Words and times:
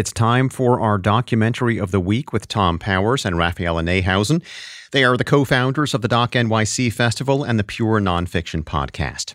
It's 0.00 0.14
time 0.14 0.48
for 0.48 0.80
our 0.80 0.96
documentary 0.96 1.76
of 1.76 1.90
the 1.90 2.00
week 2.00 2.32
with 2.32 2.48
Tom 2.48 2.78
Powers 2.78 3.26
and 3.26 3.36
Raphaela 3.36 3.84
Neihausen. 3.84 4.42
They 4.92 5.04
are 5.04 5.14
the 5.14 5.24
co 5.24 5.44
founders 5.44 5.92
of 5.92 6.00
the 6.00 6.08
Doc 6.08 6.32
NYC 6.32 6.90
Festival 6.90 7.44
and 7.44 7.58
the 7.58 7.64
Pure 7.64 8.00
Nonfiction 8.00 8.64
Podcast. 8.64 9.34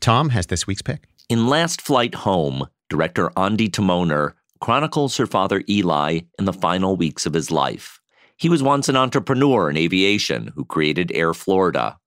Tom 0.00 0.30
has 0.30 0.46
this 0.48 0.66
week's 0.66 0.82
pick. 0.82 1.04
In 1.28 1.46
Last 1.46 1.80
Flight 1.80 2.16
Home, 2.16 2.66
director 2.88 3.30
Ondi 3.36 3.70
Timoner 3.70 4.32
chronicles 4.60 5.16
her 5.16 5.28
father 5.28 5.62
Eli 5.68 6.22
in 6.40 6.44
the 6.44 6.52
final 6.52 6.96
weeks 6.96 7.24
of 7.24 7.32
his 7.32 7.52
life. 7.52 8.00
He 8.36 8.48
was 8.48 8.64
once 8.64 8.88
an 8.88 8.96
entrepreneur 8.96 9.70
in 9.70 9.76
aviation 9.76 10.50
who 10.56 10.64
created 10.64 11.12
Air 11.14 11.34
Florida. 11.34 12.00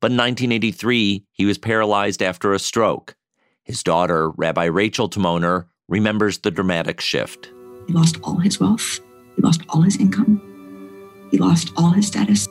But 0.00 0.12
in 0.12 0.16
1983, 0.16 1.24
he 1.32 1.44
was 1.44 1.58
paralyzed 1.58 2.22
after 2.22 2.52
a 2.52 2.60
stroke. 2.60 3.16
His 3.64 3.82
daughter, 3.82 4.30
Rabbi 4.30 4.66
Rachel 4.66 5.10
Timoner, 5.10 5.64
remembers 5.88 6.38
the 6.38 6.50
dramatic 6.50 7.00
shift. 7.00 7.50
He 7.86 7.92
lost 7.92 8.18
all 8.22 8.36
his 8.36 8.60
wealth, 8.60 9.00
he 9.36 9.42
lost 9.42 9.62
all 9.70 9.82
his 9.82 9.96
income, 9.96 10.40
he 11.30 11.38
lost 11.38 11.72
all 11.76 11.90
his 11.90 12.06
status. 12.06 12.48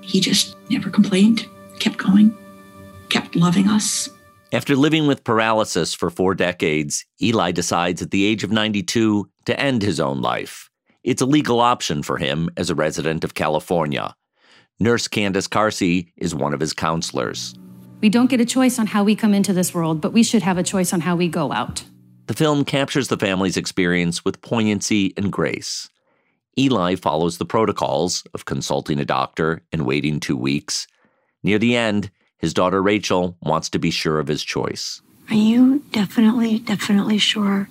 He 0.00 0.20
just 0.20 0.56
never 0.70 0.88
complained, 0.88 1.46
kept 1.78 1.98
going, 1.98 2.36
kept 3.08 3.36
loving 3.36 3.68
us. 3.68 4.08
After 4.52 4.74
living 4.74 5.06
with 5.06 5.22
paralysis 5.22 5.94
for 5.94 6.10
four 6.10 6.34
decades, 6.34 7.04
Eli 7.22 7.52
decides 7.52 8.02
at 8.02 8.10
the 8.10 8.24
age 8.24 8.42
of 8.42 8.50
92 8.50 9.28
to 9.46 9.60
end 9.60 9.82
his 9.82 10.00
own 10.00 10.20
life. 10.20 10.70
It's 11.04 11.22
a 11.22 11.26
legal 11.26 11.60
option 11.60 12.02
for 12.02 12.18
him 12.18 12.50
as 12.56 12.68
a 12.68 12.74
resident 12.74 13.22
of 13.24 13.34
California. 13.34 14.14
Nurse 14.80 15.08
Candace 15.08 15.46
Carsey 15.46 16.12
is 16.16 16.34
one 16.34 16.52
of 16.52 16.60
his 16.60 16.72
counselors. 16.72 17.54
We 18.00 18.08
don't 18.08 18.30
get 18.30 18.40
a 18.40 18.46
choice 18.46 18.78
on 18.78 18.86
how 18.86 19.04
we 19.04 19.14
come 19.14 19.34
into 19.34 19.52
this 19.52 19.74
world, 19.74 20.00
but 20.00 20.12
we 20.12 20.22
should 20.22 20.42
have 20.42 20.58
a 20.58 20.62
choice 20.62 20.92
on 20.92 21.02
how 21.02 21.16
we 21.16 21.28
go 21.28 21.52
out. 21.52 21.84
The 22.30 22.36
film 22.36 22.64
captures 22.64 23.08
the 23.08 23.16
family's 23.16 23.56
experience 23.56 24.24
with 24.24 24.40
poignancy 24.40 25.12
and 25.16 25.32
grace. 25.32 25.90
Eli 26.56 26.94
follows 26.94 27.38
the 27.38 27.44
protocols 27.44 28.22
of 28.32 28.44
consulting 28.44 29.00
a 29.00 29.04
doctor 29.04 29.62
and 29.72 29.84
waiting 29.84 30.20
two 30.20 30.36
weeks. 30.36 30.86
Near 31.42 31.58
the 31.58 31.74
end, 31.74 32.12
his 32.38 32.54
daughter 32.54 32.80
Rachel 32.80 33.36
wants 33.42 33.68
to 33.70 33.80
be 33.80 33.90
sure 33.90 34.20
of 34.20 34.28
his 34.28 34.44
choice. 34.44 35.02
Are 35.28 35.34
you 35.34 35.82
definitely, 35.90 36.60
definitely 36.60 37.18
sure 37.18 37.68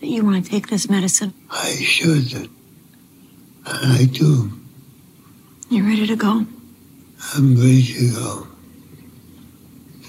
that 0.00 0.06
you 0.06 0.22
want 0.22 0.44
to 0.44 0.50
take 0.50 0.68
this 0.68 0.90
medicine? 0.90 1.32
I 1.50 1.70
should. 1.70 2.50
I 3.64 4.06
do. 4.12 4.52
You 5.70 5.82
ready 5.82 6.06
to 6.08 6.16
go? 6.16 6.44
I'm 7.32 7.56
ready 7.56 7.82
to 7.82 8.12
go. 8.12 8.46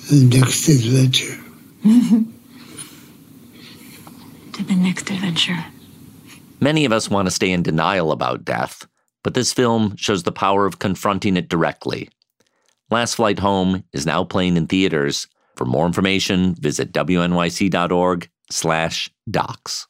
The 0.10 0.38
next 0.38 0.68
adventure. 0.68 1.40
the 4.68 4.76
next 4.76 5.10
adventure. 5.10 5.66
Many 6.60 6.86
of 6.86 6.92
us 6.92 7.10
want 7.10 7.28
to 7.28 7.32
stay 7.32 7.52
in 7.52 7.64
denial 7.64 8.12
about 8.12 8.46
death, 8.46 8.88
but 9.24 9.34
this 9.34 9.54
film 9.54 9.96
shows 9.98 10.24
the 10.24 10.32
power 10.32 10.66
of 10.66 10.80
confronting 10.80 11.38
it 11.38 11.50
directly. 11.50 12.10
Last 12.90 13.16
Flight 13.16 13.40
Home 13.40 13.84
is 13.94 14.06
now 14.06 14.24
playing 14.24 14.58
in 14.58 14.68
theaters. 14.68 15.28
For 15.56 15.66
more 15.66 15.86
information, 15.86 16.56
visit 16.56 16.94
wnyc.org 16.94 18.30
slash 18.52 19.10
docs. 19.30 19.88